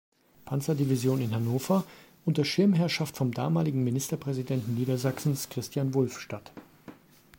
[0.45, 1.83] Panzerdivision in Hannover,
[2.25, 6.51] unter Schirmherrschaft vom damaligen Ministerpräsidenten Niedersachsens Christian Wulff statt.